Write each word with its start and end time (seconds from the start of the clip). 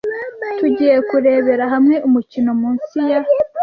Tugiye 0.57 0.95
kurebera 1.09 1.65
hamwe 1.73 1.95
umukino 2.07 2.51
mu 2.59 2.69
nsi 2.75 2.99
ya. 3.11 3.19